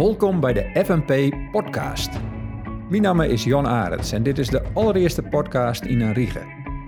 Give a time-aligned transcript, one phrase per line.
[0.00, 2.10] Welkom bij de FNP Podcast.
[2.88, 6.40] Mijn naam is Jon Arends en dit is de allereerste podcast in een Riege.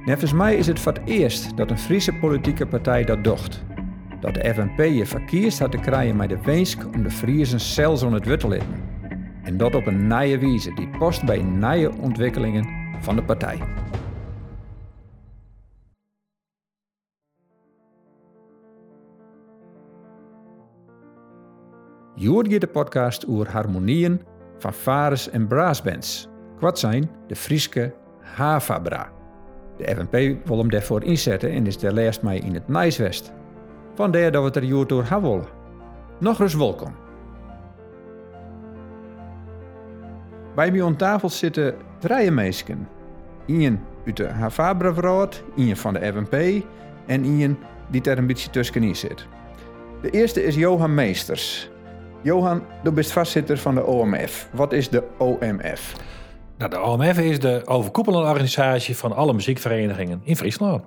[0.05, 3.65] Nevens mij is het voor het eerst dat een Friese politieke partij dat docht.
[4.21, 8.03] Dat de FNP je verkiest had te krijgen met de wensk om de Friesen zelfs
[8.03, 8.61] on het letten.
[9.43, 12.67] En dat op een nieuwe wijze die past bij nieuwe ontwikkelingen
[13.01, 13.59] van de partij.
[22.23, 24.21] Je de podcast over harmonieën
[24.59, 26.29] van vares en braasbands.
[26.57, 29.13] Kwart zijn de Frieske Havabra.
[29.77, 33.33] De FNP wil hem daarvoor inzetten en is de lijst mij in het Nijswest.
[33.95, 35.45] Vandaar dat we het er Joert door gaan willen.
[36.21, 36.95] Nog eens welkom.
[40.55, 42.89] Bij mij aan tafel zitten drie mensen.
[43.47, 46.65] Ian uit de Havabra-vrouwt, Ian van de FNP
[47.07, 47.59] en Ian
[47.91, 49.27] die er een beetje tussenin zit.
[50.03, 51.72] De eerste is Johan Meesters.
[52.23, 54.49] Johan, du bent vastzitter van de OMF.
[54.53, 55.97] Wat is de OMF?
[56.59, 60.85] Nou, de OMF is de overkoepelende organisatie van alle muziekverenigingen in Friesland.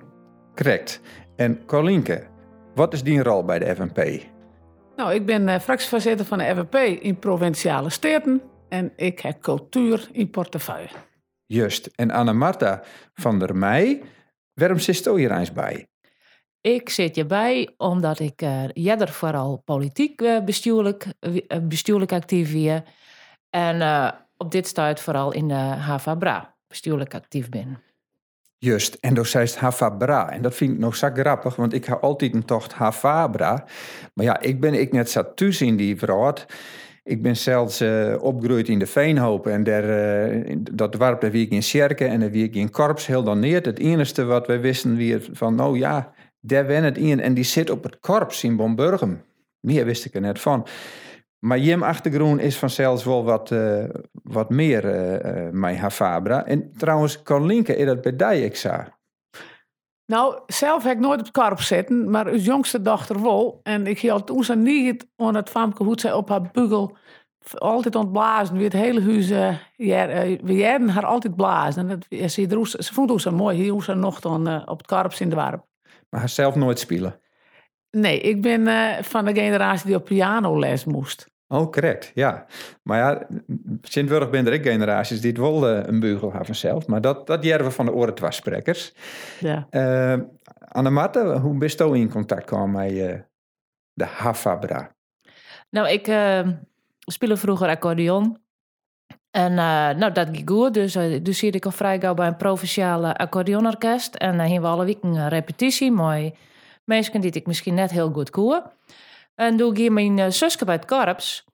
[0.54, 1.02] Correct.
[1.36, 2.28] En Colinke,
[2.76, 4.24] wat is die rol bij de FNP?
[4.96, 10.10] Nou, ik ben uh, fractievoorzitter van de FNP in provinciale steden en ik heb cultuur
[10.12, 10.90] in portefeuille.
[11.46, 11.90] Juist.
[11.96, 12.82] En Anna-Marta
[13.14, 14.02] van der Meij,
[14.54, 15.88] waarom zit je hier eens bij?
[16.66, 22.84] Ik zit hierbij omdat ik uh, jeder vooral politiek uh, bestuurlijk, uh, bestuurlijk actief ben.
[23.50, 27.78] En op dit stuit vooral in de Havabra bestuurlijk actief ben.
[28.58, 30.30] Juist, en dus zei Havabra.
[30.30, 33.66] En dat vind ik nog zo grappig, want ik heb altijd een tocht Havabra.
[34.14, 36.46] Maar ja, ik ben ik net zo thuis in die woord.
[37.04, 39.88] Ik ben zelfs uh, opgegroeid in de Veenhoop en daar,
[40.72, 43.40] dat dorp daar wie ik in Sjerken en daar wie ik in Korps heel dan
[43.40, 43.62] neer.
[43.62, 46.14] Het enige wat wij wisten weer van, nou ja,
[46.46, 49.24] daar wen het in en die zit op het korps in Bomburgum.
[49.60, 50.68] Meer wist ik er net van.
[51.40, 56.46] Maar Jim Achtergroen is vanzelfs wel wat, uh, wat meer uh, uh, mijn Havabra.
[56.46, 58.90] En trouwens, Carlinke, is dat bij die ik zag?
[60.06, 63.60] Nou, zelf heb ik nooit op het korps zitten, maar uw jongste dochter wel.
[63.64, 66.98] En ik hield toen ze niet aan het famke hoe ze op haar bugel
[67.54, 68.56] altijd ontblazen.
[68.56, 69.30] Wie het hele huis,
[70.42, 71.90] we jaren haar altijd blazen.
[71.90, 72.48] En het, ze,
[72.80, 75.66] ze het zo mooi, hoe ze nog dan op het korps in de warp.
[76.16, 77.20] Maar zelf nooit spelen?
[77.92, 81.34] Nee, ik ben uh, van de generatie die op pianoles moest.
[81.48, 82.46] Oh, correct, ja.
[82.84, 83.28] Maar ja,
[83.82, 86.88] Sint-Wurg ben er ook generaties die het wel uh, een beugel hebben zelf.
[86.88, 88.94] Maar dat, dat jaren we van de oren twasprekers.
[89.40, 89.68] Ja.
[89.72, 90.24] Uh,
[90.68, 93.26] Annemarte, hoe bist je in contact gekomen met
[93.94, 94.96] de Havabra?
[95.70, 96.06] Nou, ik
[97.00, 98.38] speelde vroeger accordeon.
[99.36, 100.74] En uh, nou, dat ging goed.
[100.74, 104.16] Dus, uh, dus zit ik al vrij gauw bij een provinciale accordeonorkest.
[104.16, 106.36] En dan uh, we alle weken een repetitie met
[106.84, 108.62] mensen die ik misschien net heel goed koer.
[109.36, 111.46] En toen ging mijn uh, zusje bij het korps.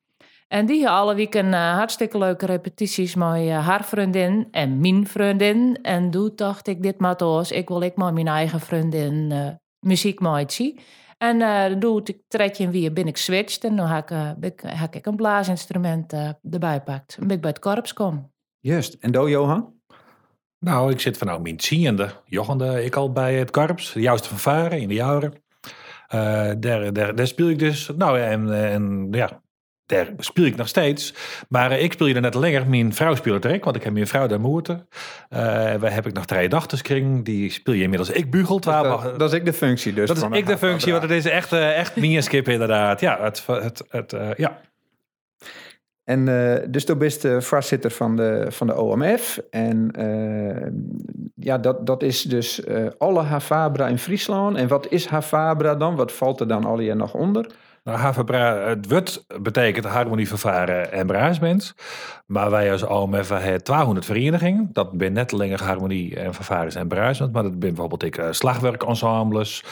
[0.47, 5.80] En die had alle weken hartstikke leuke repetities met haar vriendin en mijn vriendin.
[5.81, 9.34] En toen dacht ik, dit maat ik wil ik maar mijn eigen vriendin
[9.80, 10.80] muziek maken.
[11.21, 14.61] En uh, doe ik tredje weer ben ik switched en dan heb ik, uh, ik,
[14.65, 17.17] heb ik een blaasinstrument uh, erbij pakt.
[17.19, 18.31] En ben ik bij het korps kom.
[18.59, 18.93] Juist.
[18.99, 19.73] En do Johan?
[20.59, 23.93] Nou, ik zit van nou mijn tiende, jochende ik al bij het korps.
[23.93, 25.43] De juiste fanfare in de jaren.
[26.59, 27.91] daar, daar, daar speel ik dus.
[27.95, 29.41] Nou en, en ja,
[29.91, 31.13] daar speel ik nog steeds.
[31.50, 32.68] Maar uh, ik speel je er net langer.
[32.68, 34.88] Mijn vrouw speelt er ook, want ik heb mijn vrouw daar moeten.
[35.29, 35.40] Uh,
[35.74, 37.25] we heb ik nog drie dachterskring.
[37.25, 38.09] Die speel je inmiddels.
[38.09, 39.01] Ik bugel twaalf.
[39.01, 40.07] Dat, dat, is ik de functie dus.
[40.07, 43.00] Dat is ik de functie, want het is echt, uh, echt skip inderdaad.
[43.00, 44.62] Ja, het, het, het ja.
[46.03, 46.25] En
[46.72, 49.40] dus toen bist de voorzitter van de, van de OMF.
[49.50, 49.91] En
[51.35, 52.62] ja, dat, dat is dus
[52.97, 54.57] alle Havabra in Friesland.
[54.57, 55.96] En wat is Havabra dan?
[55.96, 57.46] Wat valt er dan al hier nog onder?
[57.84, 58.34] Nou,
[58.68, 61.75] het WUT betekent harmonievervaren en bruisbands.
[62.25, 64.69] Maar wij als OMF hebben 200 verenigingen.
[64.74, 67.33] Dat ben net langer harmonie en vervaren en bruisbands.
[67.33, 69.63] Maar dat ben bijvoorbeeld ik, uh, slagwerkensembles.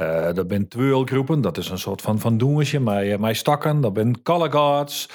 [0.00, 1.40] Uh, dat ben tweelgroepen.
[1.40, 2.80] Dat is een soort van, van doensje.
[2.80, 3.80] Mijn, mijn stakken.
[3.80, 5.08] Dat ben color guards.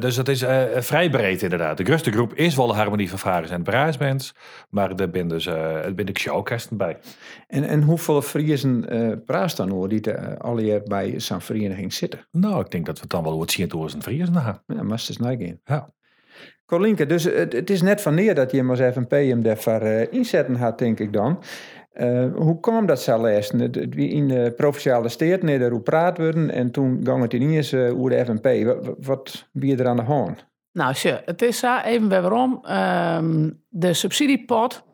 [0.00, 0.44] Dus dat is
[0.76, 1.76] vrij breed inderdaad.
[1.76, 4.34] De grootste groep is wel harmonie, vervaren en bruisbands.
[4.70, 6.98] Maar er ben dus er ben ik showcasten bij.
[7.46, 8.84] En, en hoeveel Friesen
[9.26, 12.26] praat dan hoor die al hier bij vereniging zitten?
[12.30, 14.62] Nou, ik denk dat we het dan wel wat zien door zijn Friesen gaan.
[14.66, 15.92] Ja, is nou Ja.
[16.66, 19.82] Colinke, dus het, het, is net van neer dat je maar even een PM daarvoor
[19.82, 21.42] uh, inzetten had, denk ik dan.
[21.94, 23.52] Uh, hoe kwam dat zo eerst?
[23.52, 28.10] In de provinciale steed, nee, hoe praat worden en toen ging het ineens uh, over
[28.10, 28.64] de FNP.
[28.64, 30.46] Wat, wat ben je er aan de hand?
[30.72, 31.22] Nou, sure.
[31.24, 32.64] het is zo, even weer waarom.
[32.70, 34.84] Um, de subsidiepot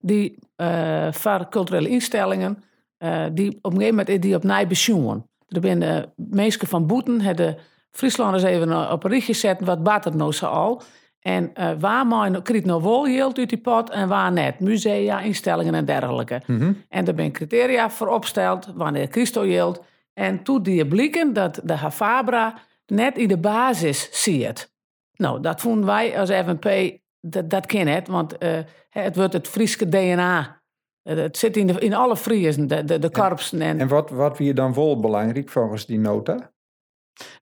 [0.00, 2.62] die uh, voor culturele instellingen,
[2.98, 5.28] uh, die op een gegeven moment die op pensioen.
[5.50, 7.56] Er zijn mensen van Boeten, hebben
[7.90, 10.82] Friesland eens even op een richtje zetten, wat baat het nou zo al?
[11.20, 14.60] En eh, waar mijn, krijgt nou wel geld uit die pot en waar net?
[14.60, 16.42] Musea, instellingen en dergelijke.
[16.46, 16.72] Mhm.
[16.88, 19.80] En er zijn criteria voor opgesteld wanneer Christo geldt.
[20.14, 22.54] En toen die blikken dat de Havabra
[22.86, 24.72] net in de basis ziet.
[25.16, 28.58] Nou, dat vonden wij als FNP, dat, dat kan het, want eh,
[28.90, 30.59] het wordt het Friese DNA.
[31.02, 33.60] Eh, Het zit in, de, in alle Friesen, de, de, de korpsen.
[33.60, 36.50] En, En wat, wat weer dan wel belangrijk volgens die nota?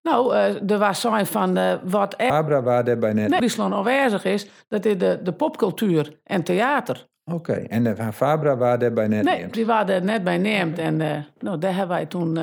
[0.02, 3.34] nou, eh, er was zijn van eh, wat echt Abra waar daarbij net.
[3.34, 7.06] Friesland aanwezig is, dat is de, de popcultuur en theater.
[7.32, 9.54] Oké, en de Fabra waar daarbij net Nee, neemt.
[9.54, 10.78] die waren er net bij neemt.
[10.78, 12.34] En eh, nou, daar hebben wij toen,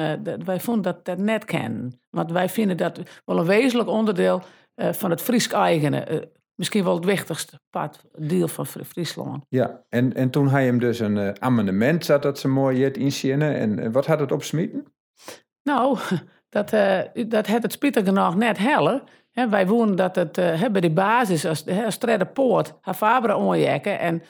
[0.46, 2.00] wij vonden dat dat net kennen.
[2.10, 4.42] Want wij vinden dat wel een wezenlijk onderdeel
[4.76, 6.30] van het Fries eigene.
[6.56, 9.46] Eh, misschien wel het wichtigste part, deel van Fri- Friesland.
[9.50, 12.98] Ja, en, en toen hij hem dus een eh, amendement zat dat ze mooi het
[12.98, 13.56] inzinnen.
[13.56, 14.86] En eh, wat had het opsmieten?
[15.64, 15.98] Nou,
[16.50, 19.04] dat, eh dat het het spietig genoeg net helle.
[19.32, 23.38] Hè, wij wonen dat het eh, bij de basis, als de Stredde Poort, haar Fabra
[23.38, 24.00] onjekken.
[24.00, 24.28] En eh,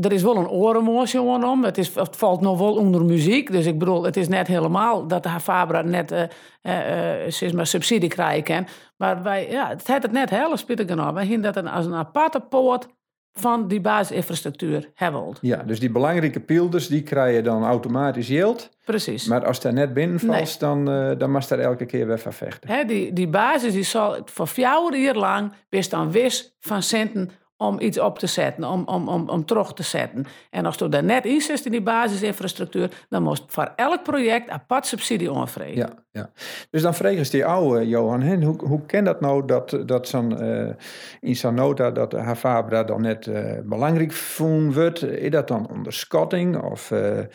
[0.00, 1.64] er is wel een orenmoosje om.
[1.64, 3.52] Het, is, het valt nog wel onder muziek.
[3.52, 6.22] Dus ik bedoel, het is net helemaal dat haar Fabra net eh
[6.62, 8.66] eh, eh, zeg maar subsidie krijgen.
[8.96, 11.10] Maar wij, ja, het heeft het net helle spietig genoeg.
[11.10, 12.88] Wij zien dat een, als een aparte poort
[13.32, 15.36] van die basisinfrastructuur hebben.
[15.40, 18.70] Ja, dus die belangrijke pilders die krijgen dan automatisch yield.
[18.84, 19.26] Precies.
[19.26, 22.32] Maar als daar net binnen valt, dan, eh, dan mag daar elke keer weer van
[22.32, 22.86] vechten.
[22.86, 27.30] Die, die basis die zal voor vier jaar lang best dan wis van centen
[27.60, 30.26] om iets op te zetten, om, om, om, om terug te zetten.
[30.50, 34.50] En als je daar net in zit in die basisinfrastructuur, dan moest voor elk project
[34.50, 35.76] apart subsidie aanvreten.
[35.76, 36.30] Ja, ja.
[36.70, 40.08] Dus dan vragen ze die oude Johan, hè, hoe, hoe kan dat nou dat, dat
[40.08, 40.74] zo'n, eh,
[41.20, 45.02] in zo'n nota dat Havabra dan net eh, belangrijk vonden wordt?
[45.02, 47.26] Is dat dan onderschatting of eh, eh,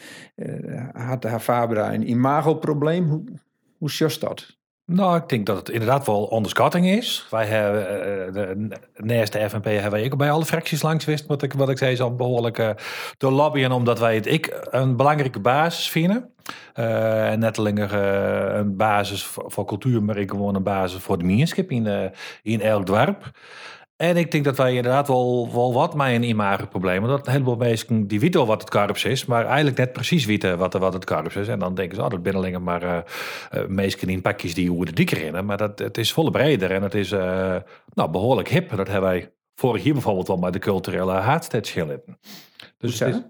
[0.93, 3.07] had de Havabra een imagoprobleem?
[3.07, 3.23] Hoe,
[3.77, 4.57] hoe dat?
[4.87, 7.27] Nou, ik denk dat het inderdaad wel onderschatting is.
[7.29, 11.53] Wij hebben, eh, de, FNP hebben wij ook bij alle fracties langs geweest, wat ik,
[11.53, 12.69] wat ik zei, zo behoorlijk eh,
[13.17, 16.29] te lobbyen, omdat wij het ik een belangrijke basis vinden.
[16.73, 21.71] En net eh, een basis voor, cultuur, maar ik gewoon een basis voor de gemeenschap
[21.71, 22.11] in,
[22.41, 23.31] in elk dorp.
[23.97, 27.01] En ik denk dat wij inderdaad wel, wel wat met een imagoprobleem.
[27.01, 30.57] Want een heleboel mensen die weten wat het korps is, maar eigenlijk net precies weten
[30.57, 31.47] wat, wat het korps is.
[31.47, 32.97] En dan denken ze, oh, dat binnen alleen maar eh
[33.53, 35.45] uh, mensen in pakjes die hoe de dikker rennen.
[35.45, 37.55] Maar dat, het is volle breder en het is eh,
[37.93, 38.75] nou, behoorlijk hip.
[38.75, 42.19] Dat hebben wij vorig jaar bijvoorbeeld al met de culturele haatstad schilderen.
[42.77, 43.21] Dus Hoe het is,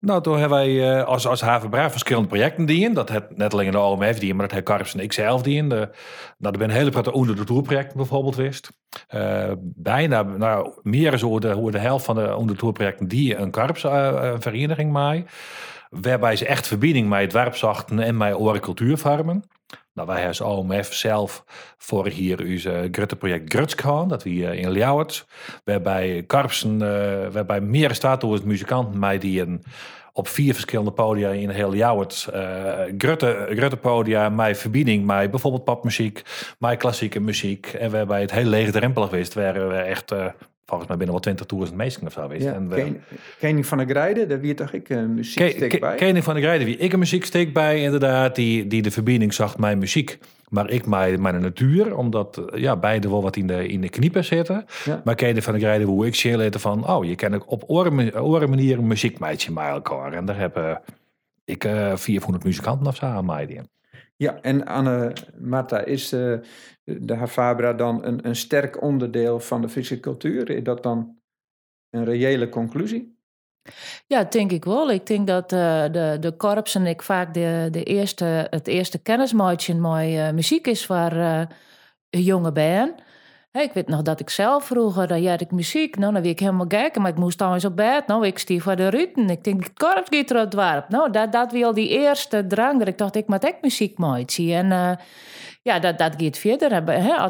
[0.00, 2.94] nou, toen hebben wij eh, als, als Havenbraaf verschillende projecten die in.
[2.94, 5.68] Dat het net alleen de OMF die maar dat het Karps en ikzelf die in.
[5.68, 5.88] De,
[6.38, 8.70] nou, er zijn hele prachtige onder de tourprojecten bijvoorbeeld wist.
[9.14, 13.08] Uh, bijna, nou, meer is hoe de, hoe de helft van de onder de tourprojecten
[13.08, 15.24] die een Karps uh, maai.
[15.90, 19.44] Waarbij ze echt verbinding met het werpzachten en met oren.
[19.92, 21.44] Nou, wij als OMF zelf
[21.78, 23.74] vorig hier onze grote project Gruts
[24.08, 25.26] dat we in Ljouwert.
[25.64, 29.64] Waarbij Karpsen, uh, waarbij meer staat door het muzikanten mij die een
[30.12, 32.28] op vier verschillende podia in heel Ljouwert.
[32.34, 36.22] Uh, grote, grote podia, met verbinding met bijvoorbeeld popmuziek,
[36.58, 37.66] met klassieke muziek.
[37.66, 40.12] En waarbij het heel leegdrempelig wist, waren we echt...
[40.66, 42.42] Volgens mij binnen wel 20.000 mensen of zo wist.
[42.42, 42.96] Ja, en we,
[43.38, 45.96] Kening van der Grijden, daar wie toch ik een muzieksteek Ke, bij?
[45.96, 49.58] Kening van der Grijden, wie ik een muzieksteek bij, inderdaad, die, die de verbinding zag
[49.58, 49.78] mijn
[50.48, 54.24] maar ik mijn, mijn natuur, omdat ja, beide wel wat in de, in de kniepen
[54.24, 54.64] zitten.
[54.84, 55.00] Ja.
[55.04, 58.50] Maar Kening van der Grijden, hoe ik later van, oh, je kan ook op oren,
[58.50, 60.12] manier een muziekmeidje met elkaar.
[60.12, 60.80] En daar hebben
[61.44, 63.60] ik uh, 400 muzikanten of zo aan mij.
[64.16, 66.38] Ja, en Anne Marta, is uh,
[66.84, 70.50] de Havabra dan een, een sterk onderdeel van de Friese cultuur?
[70.50, 71.18] Is dat dan
[71.90, 73.18] een reële conclusie?
[74.06, 74.90] Ja, denk ik wel.
[74.90, 78.98] Ik denk dat uh, de, de korps en ik vaak de, de eerste, het eerste
[78.98, 81.42] kennismaatje met uh, muziek is voor uh,
[82.08, 83.02] jonge band.
[83.62, 85.96] Ik weet nog dat ik zelf vroeger, dan had ik muziek.
[85.96, 88.06] Nou, dan wil ik helemaal kijken, maar ik moest dan eens op bed.
[88.06, 89.30] Nou, ik stief voor de ruten.
[89.30, 90.84] Ik denk, gaat er het dorp.
[90.88, 92.78] Nou, dat, dat wil die eerste drang.
[92.78, 94.52] Dat ik dacht, ik moet echt muziek maken.
[94.52, 94.90] En uh,
[95.62, 96.88] ja, dat, dat gaat verder.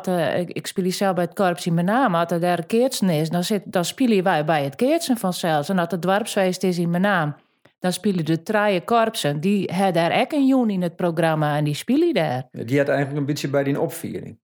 [0.08, 2.14] Uh, ik, ik speel zelf bij het korps in mijn naam.
[2.14, 5.68] Als er daar keertsen is, dan, zit, dan spelen wij bij het keertsen vanzelf.
[5.68, 7.34] En als het dorpsfeest is in mijn naam,
[7.78, 9.40] dan spelen de traaie korpsen.
[9.40, 12.48] Die hebben daar ook een joen in het programma en die spelen daar.
[12.50, 14.38] Die had eigenlijk een beetje bij die opviering.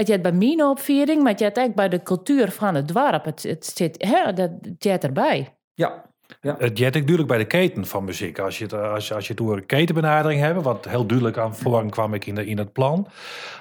[0.00, 3.24] Het zit bij mijn opviering, maar het zit ook bij de cultuur van het dorp.
[3.24, 5.56] Het, het zit, hè, dat zit erbij.
[5.74, 6.02] Ja,
[6.40, 6.54] ja.
[6.58, 8.38] Het jet natuurlijk bij de keten van muziek.
[8.38, 11.38] Als je het, als je, als je het door een ketenbenadering hebben, wat heel duidelijk
[11.38, 13.06] aan voren kwam ik in, de, in het plan.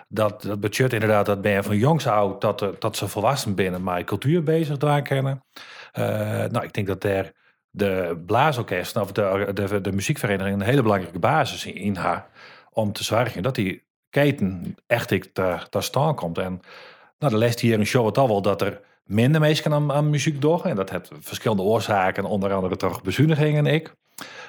[0.07, 3.83] Dat, dat budget inderdaad, dat ben je van jongs oud, dat, dat ze volwassen binnen
[3.83, 5.43] maar cultuur bezig daar kennen.
[5.99, 6.05] Uh,
[6.45, 7.31] nou, ik denk dat daar
[7.69, 12.27] de blaasorkest of de, de, de muziekvereniging een hele belangrijke basis in, in haar.
[12.69, 16.37] Om te zorgen dat die keten echt ik daar, daar staan komt.
[16.37, 16.61] En
[17.19, 20.41] nou, de hier in show het al wel dat er minder mensen aan, aan muziek
[20.41, 20.63] doen.
[20.63, 23.93] En dat heeft verschillende oorzaken, onder andere toch bezuinigingen en ik.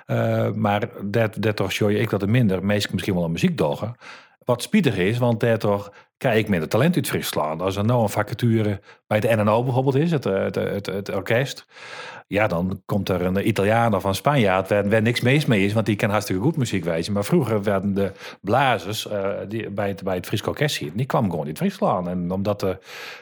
[0.07, 3.33] Uh, maar dat, dat toch show je ik dat er minder mensen misschien wel aan
[3.33, 3.97] muziek doen.
[4.45, 7.62] Wat spietig is, want daar toch krijg ik minder talent uit Friesland.
[7.62, 11.67] Als er nou een vacature bij de NNO bijvoorbeeld is, het, het, het, het orkest.
[12.27, 15.73] Ja, dan komt er een Italiaan of een Spanjaard waar, waar niks meest mee is,
[15.73, 17.12] want die kan hartstikke goed muziek wijzen.
[17.12, 21.07] Maar vroeger werden de blazers uh, die, bij, het, bij het Fries orkest hier, die
[21.07, 22.07] kwam gewoon uit Friesland.
[22.07, 22.71] En omdat uh,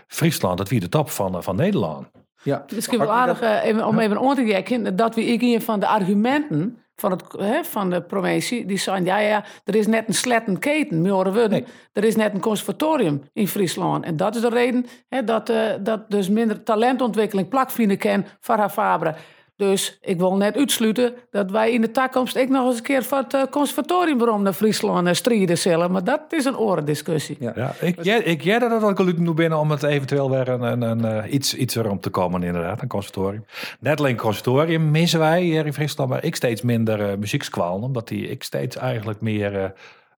[0.07, 2.07] Friesland, dat wie de top van, van Nederland.
[2.43, 2.64] Ja.
[2.67, 5.81] Het is wel aardig uh, even, om even aan te kijken dat we een van
[5.81, 10.09] de argumenten van, het, hè, van de provincie, die zeiden, ja, ja, er is net
[10.09, 11.64] een sletten keten, nee.
[11.93, 14.05] Er is net een conservatorium in Friesland.
[14.05, 18.59] En dat is de reden hè, dat, uh, dat dus minder talentontwikkeling plakvrienden kennen van
[18.59, 19.14] haar Fabre.
[19.58, 23.02] Dus ik wil net uitsluiten dat wij in de toekomst ik nog eens een keer
[23.02, 25.90] van het uh, conservatorium naar Friesland uh, strijden zullen.
[25.92, 27.36] Maar dat is een orendiscussie.
[27.40, 27.52] Ja.
[27.56, 30.62] ja ik, jij, ik jij dat ook al nu binnen om het eventueel weer een,
[30.62, 33.44] een, een, uh, iets, iets erom te komen inderdaad, een conservatorium.
[33.80, 38.08] Net alleen conservatorium missen wij hier in Friesland, maar ik steeds minder uh, muziekskwalen, omdat
[38.08, 39.72] die, ik steeds eigenlijk meer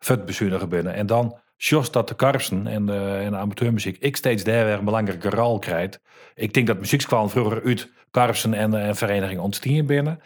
[0.08, 0.94] uh, binnen.
[0.94, 4.78] En dan Jos dat de karpsen en de, en de amateurmuziek ik steeds daar weer
[4.78, 6.00] een belangrijke rol krijgt.
[6.34, 10.20] Ik denk dat muziekskwalen vroeger uit karpsen en, en verenigingen ontstien binnen.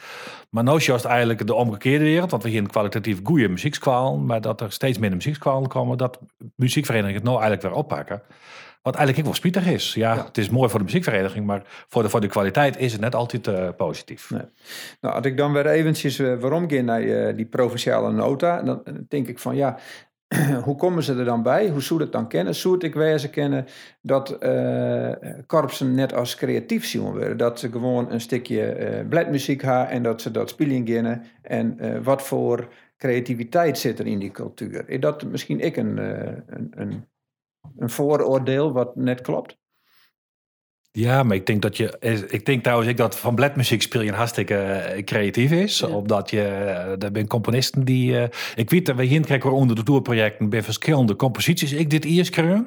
[0.50, 4.26] Maar nu is het eigenlijk de omgekeerde wereld, want we hier een kwalitatief goede muziekskwalen,
[4.26, 6.18] maar dat er steeds minder muziekskwalen komen, dat
[6.56, 8.22] muziekverenigingen het nou eigenlijk weer oppakken.
[8.82, 9.94] Wat eigenlijk ook wel spietig is.
[9.94, 13.00] Ja, het is mooi voor de muziekvereniging, maar voor de, voor de kwaliteit is het
[13.00, 14.30] net altijd uh, positief.
[14.30, 14.42] Nee.
[15.00, 18.82] Nou, als ik dan weer eventjes uh, waarom ga naar uh, die provinciale nota, dan
[19.08, 19.78] denk ik van ja,
[20.66, 21.68] hoe komen ze er dan bij?
[21.68, 22.54] Hoe zou het dan kennen?
[22.54, 23.66] Zou ik wijze kennen
[24.00, 25.12] dat uh,
[25.46, 27.36] korpsen net als creatief zien worden?
[27.36, 31.22] Dat ze gewoon een stukje uh, bladmuziek hebben en dat ze dat spelen beginnen.
[31.42, 34.88] En uh, wat voor creativiteit zit er in die cultuur?
[34.88, 37.08] Is dat misschien ik een, een, een,
[37.76, 39.62] een vooroordeel wat net klopt?
[40.96, 41.96] Ja, maar ik denk dat je.
[42.28, 44.54] Ik denk trouwens ik dat van bladmuziek speel je hartstikke
[44.96, 45.78] uh, creatief is.
[45.78, 45.86] Ja.
[45.86, 46.36] Omdat je.
[46.36, 48.12] Uh, er zijn componisten die.
[48.12, 48.22] Uh,
[48.54, 51.72] ik weet dat we hier onder de tourprojecten bij verschillende composities.
[51.72, 52.60] Ik dit eerst kreeg.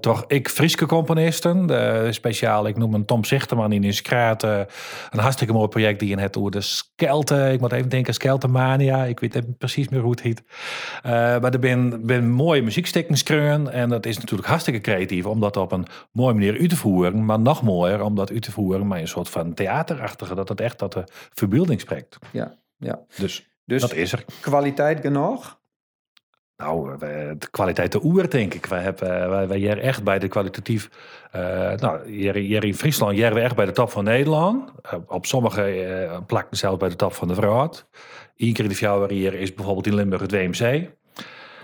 [0.00, 1.70] toch ik Friese componisten.
[2.14, 4.42] Speciaal, ik noem een Tom Zichterman in Inskraat.
[4.42, 4.66] een
[5.10, 7.50] hartstikke mooi project die in het over de Skelte.
[7.52, 9.04] Ik moet even denken, Skeltemania.
[9.04, 10.42] Ik weet niet precies meer hoe het heet.
[11.02, 13.72] maar er ben, ben mooie muziekstukken schreeuwen.
[13.72, 17.24] En dat is natuurlijk hartstikke creatief om dat op een mooie manier uit te voeren
[17.26, 20.60] maar nog mooier om dat uit te voeren met een soort van theaterachtige, dat het
[20.60, 22.18] echt dat de verbeelding spreekt.
[22.32, 23.00] Ja, ja.
[23.16, 24.24] Dus, dus dat is er.
[24.40, 25.58] Kwaliteit genoeg?
[26.56, 28.66] Nou, de kwaliteit de oer, denk ik.
[28.66, 30.90] Wij hebben wij, wij hier echt bij de kwalitatief.
[31.36, 31.40] Uh,
[31.72, 34.70] nou, hier, hier, in Friesland hier we echt bij de top van Nederland.
[34.86, 37.86] Uh, op sommige uh, plakken zelfs bij de top van de Verhoud.
[38.36, 40.90] Eén keer in de vier hier is bijvoorbeeld in Limburg het WMC.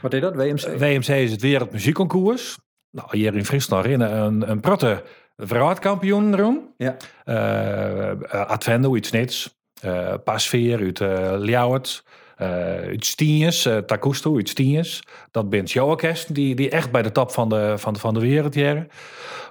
[0.03, 0.79] Wat is dat, WMC?
[0.79, 2.59] WMC is het Wereldmuziekconcours.
[2.91, 5.03] Nou, hier in Friesland een, een pratte
[5.37, 6.75] Verraadkampioen erom.
[6.77, 6.97] Ja.
[7.25, 9.61] Uh, Advendo uit Snits.
[9.85, 12.05] Uh, Pasveer uit uh, Ljouwert.
[12.39, 15.03] Uh, uit Stienjes, uh, Takusto uit Stienjes.
[15.31, 18.21] Dat bent jouw orkest, die, die echt bij de top van de, van, van de
[18.21, 18.89] wereld jaren.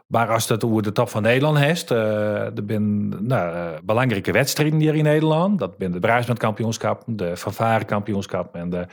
[0.08, 1.98] Maar als dat over de top van Nederland heeft, uh,
[2.46, 5.60] er zijn nou, belangrijke wedstrijden hier in Nederland.
[5.60, 8.86] Dat zijn de Bruisbandkampioenschappen, de Fanfare-kampioenschappen en de,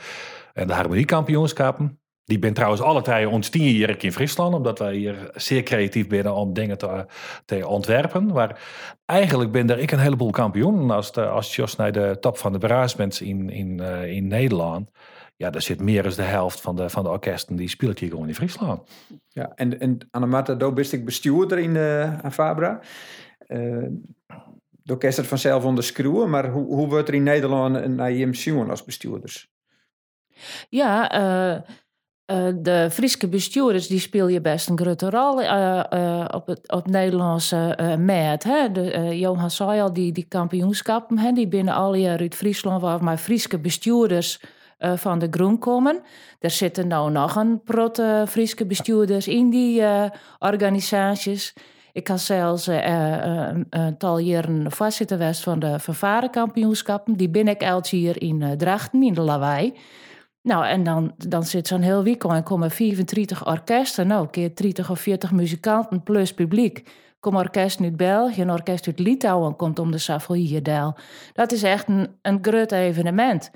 [0.53, 1.99] en de Harmoniekampioenschappen.
[2.29, 6.35] Die ben trouwens alle tijden ontstien hier in Friesland, omdat wij hier zeer creatief binnen
[6.35, 7.05] om dingen te,
[7.45, 8.25] te ontwerpen.
[8.25, 8.61] Maar
[9.05, 10.91] eigenlijk ben er ik een heleboel kampioen.
[10.91, 14.89] Als, de, als Jos naar de top van de braasbands in, in, uh, in Nederland,
[15.35, 18.09] ja, daar zit meer dan de helft van de, van de orkesten die speelt hier
[18.09, 18.81] gewoon in Friesland.
[19.27, 22.79] Ja, en, en Annemata, daar ben ik bestuurder in uh, Fabra.
[23.47, 23.87] Uh,
[24.69, 25.83] de orkest vanzelf onder
[26.27, 28.25] maar hoe, hoe wordt er in Nederland naar je
[28.69, 29.51] als bestuurders?
[30.69, 31.19] Ja,
[31.55, 31.61] uh,
[32.31, 36.71] uh, de Friese bestuurders die speel je best een grote rol uh, uh, op het
[36.71, 38.43] op Nederlandse met.
[38.43, 38.71] Hè?
[38.71, 43.03] De, Johan zei al, die, die kampioenschappen, hè, die binnen al jaar uit Friesland, waar
[43.03, 44.41] maar Friese bestuurders
[44.95, 46.01] van de Groen komen.
[46.39, 49.83] Er zitten nou nog een protte Friese bestuurders in die
[50.39, 51.53] organisaties.
[51.93, 57.13] Ik had zelfs een tal jaren voorzitter van de vervarenkampioenschappen.
[57.13, 59.73] Die ben ik elk in Drachten, in de Lawaai.
[60.41, 64.07] Nou, en dan, dan zit zo'n heel weekend en komen 34 orkesten.
[64.07, 66.89] Nou, keer 30 of 40 muzikanten plus publiek.
[67.19, 70.97] Kom orkest uit België, een orkest uit Litouwen komt om de Savoyerdel.
[71.33, 73.51] Dat is echt een, een groot evenement.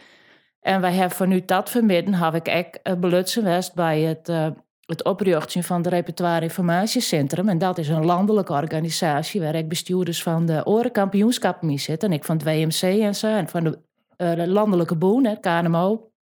[0.60, 4.48] En wij hebben vanuit dat vermidden, heb ik echt uh, belutsen geweest bij het, uh,
[4.86, 7.50] het oprichten van het Repertoire Informatiecentrum.
[7.50, 12.04] En dat is een landelijke organisatie waar ik bestuurders van de Orenkampioenschap mee zit.
[12.04, 13.80] En ik van het WMC en zo, en van de
[14.18, 16.12] uh, landelijke boen, het KNMO.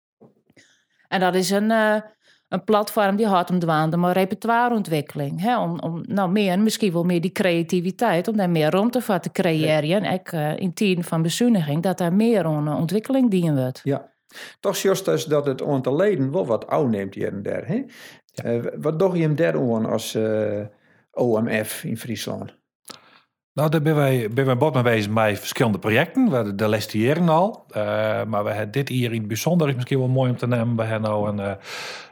[1.11, 1.95] En dat is een, uh,
[2.47, 5.41] een platform die houdt om dwaande maar repertoireontwikkeling.
[5.41, 5.59] Hè?
[5.59, 9.31] Om, om nou meer, misschien wel meer die creativiteit, om daar meer ruimte voor te
[9.31, 10.03] creëren.
[10.03, 13.81] En ook uh, in tijden van bezuiniging, dat daar meer aan ontwikkeling dienen wordt.
[13.83, 14.09] Ja.
[14.59, 17.67] Toch juist dus dat het aantal leden wel wat oud neemt hier en daar.
[17.67, 17.83] Hè?
[18.45, 20.61] Uh, wat doe je hem daar aan als uh,
[21.11, 22.59] OMF in Friesland?
[23.53, 26.29] Nou, daar ben wij, ben wij mee bezig met verschillende projecten.
[26.29, 27.65] We hadden de lestiëren al.
[27.69, 27.77] Uh,
[28.23, 30.75] maar we hebben dit hier in het bijzonder, is misschien wel mooi om te nemen.
[30.75, 31.51] We hebben nou een, uh,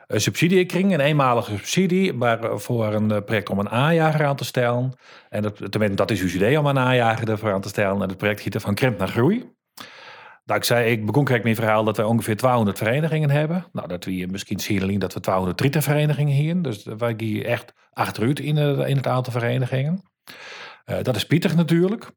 [0.07, 2.13] een subsidiekring, een eenmalige subsidie.
[2.13, 4.93] Maar voor een project om een aanjager aan te stellen.
[5.29, 5.57] En dat,
[5.95, 8.01] dat is uw idee om een aanjager ervoor aan te stellen.
[8.01, 9.57] En het project heet van krimp naar groei.
[10.45, 13.65] Nou, ik zei, ik begon kijk mijn verhaal dat we ongeveer 200 verenigingen hebben.
[13.71, 16.61] Nou, dat we misschien zien dat we 230 verenigingen hier.
[16.61, 20.03] Dus wij gaan echt achteruit in in het aantal verenigingen.
[20.89, 22.11] Uh, dat is Pieter natuurlijk.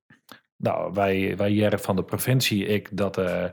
[0.57, 3.45] Nou, wij, wij jaren van de provincie ik dat, uh,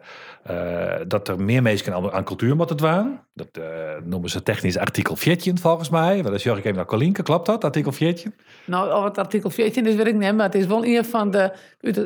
[0.51, 3.19] uh, dat er meer mensen aan, aan cultuur moeten doen.
[3.33, 3.59] Dat
[4.03, 6.21] noemen ze technisch artikel 14 volgens mij.
[6.21, 8.35] Dat is Jorg even naar Colinke, klopt dat, artikel 14?
[8.65, 10.35] Nou, of het artikel 14 is, weet ik niet.
[10.35, 11.51] Maar het is wel een van de,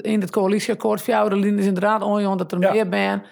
[0.02, 2.72] in het coalitieakkoord, Fjouwerlijn is inderdaad onjoen dat er ja.
[2.72, 3.24] meer ben,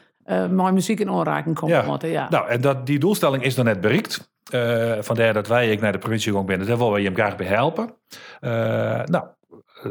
[0.55, 1.71] mooie muziek in aanraking komt.
[1.71, 1.97] Ja.
[2.01, 2.27] ja.
[2.29, 4.29] Nou, en dat, die doelstelling is nog net bereikt.
[4.99, 6.57] Vandaar dat wij ik naar de provincie gegaan ben.
[6.57, 7.93] Daar willen we je hem graag bij helpen.
[9.05, 9.23] nou,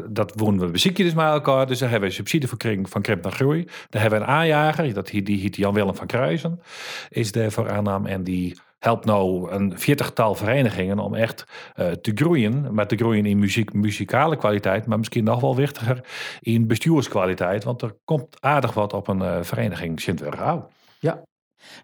[0.09, 1.67] dat wonen we muziekje dus met elkaar.
[1.67, 3.67] Dus daar hebben we subsidie voor van Krimp naar Groei.
[3.89, 6.61] Daar hebben we een aanjager, dat, die heet Jan-Willem van Kruisen,
[7.09, 8.05] is daarvoor aannam.
[8.05, 11.43] En die helpt nou een veertigtal verenigingen om echt
[11.75, 12.73] uh, te groeien.
[12.73, 16.05] Maar te groeien in muziek, muzikale kwaliteit, maar misschien nog wel wichtiger
[16.39, 17.63] in bestuurskwaliteit.
[17.63, 20.61] Want er komt aardig wat op een uh, vereniging Sint-Wurgau.
[20.99, 21.21] Ja,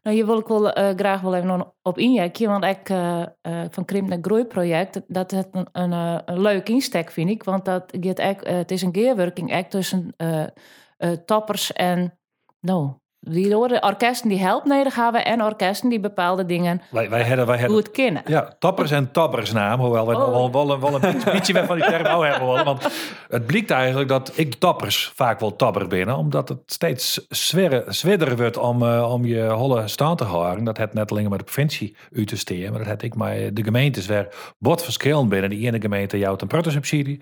[0.03, 3.62] nou, hier wil ik wel uh, graag wel even op injekje, want ik uh, uh,
[3.69, 5.91] van Krimp naar Groei project, dat het een, een,
[6.25, 10.15] een leuk instek vind ik, want dat gaat het is een gearworking tussen
[11.25, 12.19] toppers en,
[12.60, 12.93] nou,
[13.29, 17.46] die horen orkesten die help nodig hebben en orkesten die bepaalde dingen wij, wij hebben,
[17.46, 18.22] wij goed kennen.
[18.25, 20.51] Ja, toppers en toppersnaam, hoewel we oh.
[20.51, 22.66] wel, wel, wel, een beetje weg van die term nou hebben.
[22.66, 22.87] Want
[23.29, 27.25] het blijkt eigenlijk dat ik toppers vaak wel topper ben, omdat het steeds
[27.87, 30.63] zwidder wordt om, uh, om je holle staan te houden.
[30.63, 33.35] Dat het net alleen maar de provincie uit te steken, maar dat heb ik maar
[33.53, 34.27] de gemeentes weer
[34.59, 35.50] bot verschillend binnen.
[35.50, 37.22] Die ene gemeente jouwt een protosubsidie.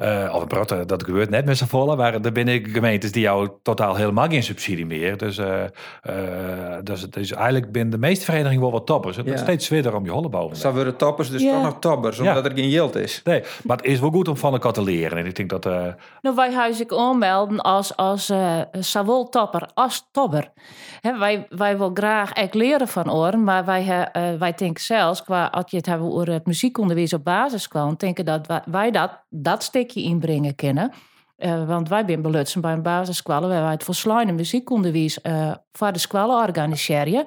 [0.00, 3.22] Uh, of een proto, dat gebeurt net met z'n volle, maar er binnen gemeentes die
[3.22, 5.16] jou totaal helemaal geen subsidie meer.
[5.16, 5.62] Dus, uh,
[6.10, 9.16] uh, dus het is eigenlijk binnen de meeste verenigingen wel wat toppers.
[9.16, 9.32] Het ja.
[9.32, 10.54] is steeds zwidder om je holleboom.
[10.54, 11.52] Zo worden toppers dus ja.
[11.52, 12.50] toch nog toppers, omdat ja.
[12.50, 13.20] er geen yield is.
[13.24, 15.18] Nee, maar het is wel goed om van elkaar te leren.
[15.18, 15.66] En ik denk dat...
[15.66, 15.86] Uh...
[16.20, 20.52] Nou, wij huis ik aanmelden als, als uh, zowel topper als topper.
[21.00, 25.22] He, wij, wij willen graag echt leren van oren, maar wij, uh, wij denken zelfs,
[25.22, 28.90] qua, als je het hebben over het muziekonderwijs op basis kwam, denken dat wij, wij
[28.90, 30.92] dat, dat stukje inbrengen kunnen.
[31.40, 35.92] Uh, want wij zijn belutsen bij een basisschool waar wij het verslijnen muziekonderwijs uh, voor
[35.92, 37.24] de school organiseren.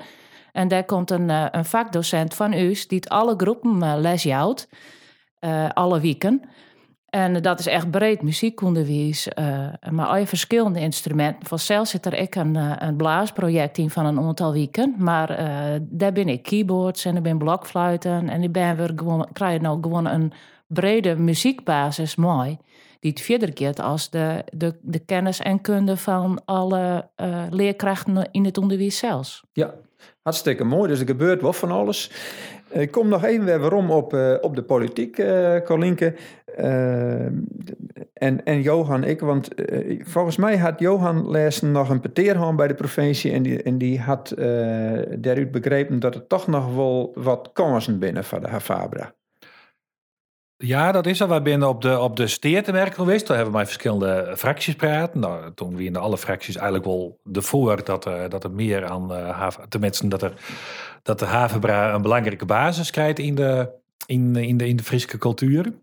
[0.51, 4.69] En daar komt een, uh, een vakdocent van u die alle groepen les jouwt,
[5.73, 6.41] alle weken.
[7.09, 9.27] En dat is echt breed muziekonderwijs,
[9.91, 11.47] maar al verschillende instrumenten.
[11.47, 14.95] Voor zelfs zit er ik een, een blaasproject in van een aantal weken.
[14.97, 15.27] Maar
[15.81, 18.29] daar ben ik keyboards en ik ben blokfluiten.
[18.29, 20.33] En ik ben weer gewoon, krijg je nou gewoon een
[20.67, 22.57] brede muziekbasis mooi
[23.03, 28.27] die het verder gaat als de, de, de kennis en kunde van alle uh, leerkrachten
[28.31, 29.43] in het onderwijs zelfs.
[29.51, 29.73] Ja,
[30.21, 30.89] hartstikke mooi.
[30.89, 32.11] Dus er gebeurt wel van alles.
[32.69, 36.15] Ik kom nog even weer waarom op, uh, op de politiek, uh, Colinke.
[38.13, 39.47] en, en Johan, ik, want
[39.99, 43.31] volgens mij had Johan lezen nog een peteerhaan bij de provincie.
[43.31, 44.33] En die, en die had
[45.17, 49.13] daaruit begrepen dat er toch nog wel wat kansen binnen van de Havabra.
[50.65, 51.27] Ja, dat is er.
[51.27, 53.27] We zijn op de, op de steertemerk geweest.
[53.27, 55.19] Daar hebben we met verschillende fracties praten.
[55.19, 58.85] Nou, toen we in alle fracties eigenlijk wel de voor dat er, dat er meer
[58.85, 60.33] aan uh, haven, tenminste dat, er,
[61.01, 63.69] dat de havenbra een belangrijke basis krijgt in de,
[64.05, 65.73] in, in de, in de Friese cultuur.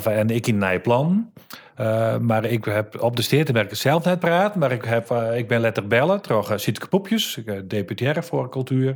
[0.00, 1.32] En ik in Nijplan.
[1.80, 4.54] Uh, maar ik heb op de steertemerken zelf net praat.
[4.54, 8.94] Maar ik, heb, uh, ik ben letter bellen, toch uh, Sietke Poepjes, deputaire voor cultuur.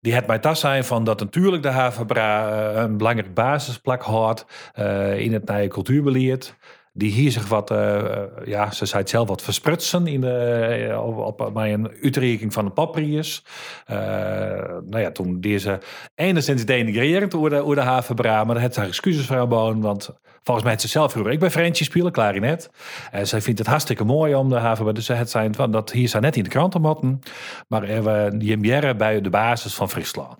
[0.00, 4.46] Die het mij tas zijn van dat natuurlijk de Havenbra een belangrijk basisplak houdt
[5.16, 6.56] in het nieuwe cultuurbeleid
[6.92, 11.40] die hier zich wat, uh, ja, ze zei het zelf, wat versprutsen in de, op,
[11.40, 13.44] op, bij een uitreiking van de paprius.
[13.90, 13.96] Uh,
[14.84, 15.80] nou ja, toen deze
[16.14, 20.10] enigszins denigrerend over de, over de havenbra, maar daar heeft ze excuses voor aan want
[20.42, 22.70] volgens mij heeft ze zelf vroeger, ik ben Frentje spelen, klarinet.
[23.10, 26.08] En zij vindt het hartstikke mooi om de havenbra, dus het zijn van dat hier
[26.08, 27.20] zijn net in de kranten motten,
[27.68, 30.36] maar we bij de basis van Friesland.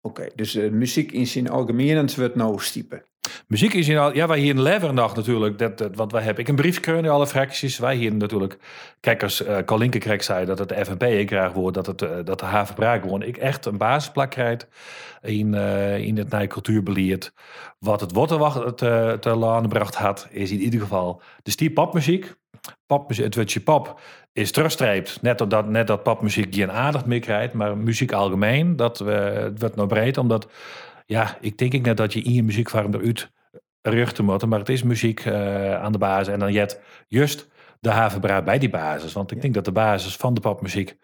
[0.00, 3.02] Oké, dus muziek in zijn algemeen wordt nou stiepen.
[3.46, 6.42] Muziek is al, ja, wij hier in Leveren nog natuurlijk, dat, dat, want wij hebben
[6.42, 7.78] ik een brief kunnen alle fracties.
[7.78, 8.58] Wij hier natuurlijk,
[9.00, 12.44] kijk als uh, zei dat het de FNP graag wordt, dat, het, uh, dat de
[12.44, 13.26] havenbraak wordt.
[13.26, 14.66] Ik echt een basisplak krijg
[15.22, 17.32] in, uh, in het cultuurbeleid.
[17.78, 22.34] Wat het wortelwacht te, te bracht had, is in ieder geval de stier popmuziek.
[22.86, 24.00] Popmuziek, het woordje pop
[24.32, 25.22] is terugstreept.
[25.22, 29.60] Net dat, net dat popmuziek geen aandacht meer krijgt, maar muziek algemeen, dat uh, het
[29.60, 30.48] wordt nog breed, omdat
[31.12, 33.30] ja, ik denk ik net dat je in je muziekvorm eruit
[33.82, 34.46] ruchten moet.
[34.46, 36.32] Maar het is muziek uh, aan de basis.
[36.32, 37.48] En dan jet juist
[37.80, 39.12] de havenbra bij die basis.
[39.12, 40.96] Want ik denk dat de basis van de popmuziek...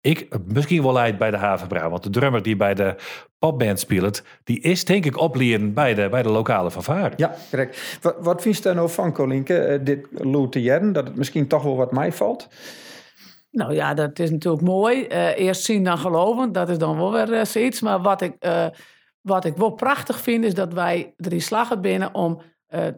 [0.00, 1.90] Ik misschien wel leid bij de havenbra.
[1.90, 2.94] Want de drummer die bij de
[3.38, 4.22] popband speelt...
[4.44, 7.12] die is denk ik opleren bij de, bij de lokale fanfare.
[7.16, 7.98] Ja, correct.
[8.02, 9.68] Wat, wat vind je daar nou van, Colinke?
[9.68, 12.48] Uh, dit Lou jaren, dat het misschien toch wel wat mij valt?
[13.50, 15.06] Nou ja, dat is natuurlijk mooi.
[15.08, 17.80] Uh, eerst zien dan geloven, dat is dan wel weer zoiets.
[17.80, 18.34] Maar wat ik
[19.28, 22.92] wat ik wel prachtig vind, is dat wij erin slagen binnen om uh, uh,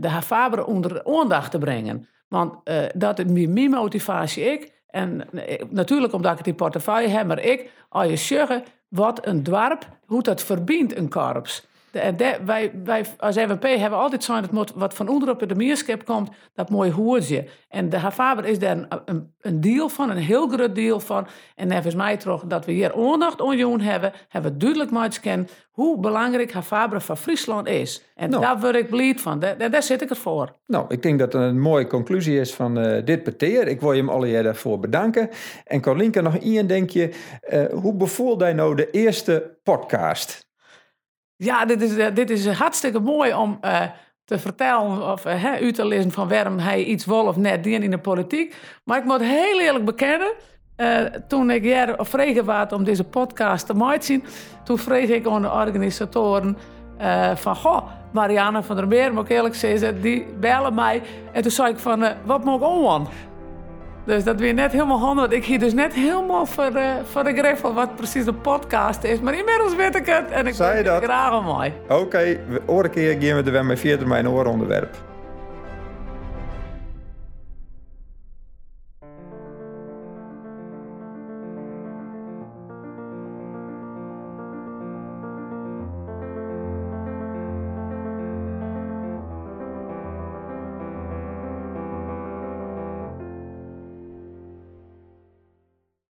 [0.00, 2.08] de Havabre onder aandacht te brengen.
[2.28, 4.72] Want uh, dat is meer motivatie ik.
[4.86, 5.28] En
[5.70, 9.88] natuurlijk omdat ik het in portefeuille heb, maar ik, als je zeggen wat een dorp,
[10.06, 11.66] hoe dat verbindt een korps.
[11.92, 16.04] De, de, wij, wij als NWP hebben altijd zo'n dat wat van onderop de meerskip
[16.04, 17.44] komt, dat mooi hoortje.
[17.68, 21.26] En de Havaber is daar een, een, een, deel van, een heel groot deel van.
[21.54, 25.48] En nevens mij toch dat we hier aandacht aan hebben, hebben we duidelijk maar kennen
[25.70, 28.04] hoe belangrijk Havaber van Friesland is.
[28.14, 28.42] En nou.
[28.42, 29.38] daar word ik blij van.
[29.38, 30.56] Daar, daar, zit ik het voor.
[30.66, 33.68] Nou, ik denk dat het een mooie conclusie is van uh, dit peteer.
[33.68, 35.28] Ik wil je hem alle daarvoor bedanken.
[35.64, 37.10] En Colinka, nog één denkje.
[37.52, 40.50] Uh, hoe bevoelde hij nou de eerste podcast?
[41.42, 43.80] Ja, dit is, dit is hartstikke mooi om uh,
[44.24, 47.80] te vertellen of uh, u te lezen van waarom hij iets wil of net die
[47.80, 48.54] in de politiek.
[48.84, 50.32] Maar ik moet heel eerlijk bekennen,
[51.28, 54.24] toen ik hier vregen was om deze podcast te maken,
[54.64, 56.56] toen vreeg ik aan de organisatoren
[57.34, 61.02] van, goh, Marianne van der Meer, moet ik eerlijk zeggen, die bellen mij.
[61.32, 63.08] En toen zei ik van, wat moet ik aan?
[64.04, 65.30] Dus dat weer net helemaal handig.
[65.30, 69.20] Ik hier dus net helemaal voor, uh, voor de griffel wat precies een podcast is.
[69.20, 71.72] Maar inmiddels weet ik het en ik vind het graag mooi.
[71.88, 75.11] Oké, okay, oren keer gaan we er weer met verder mijn onderwerp.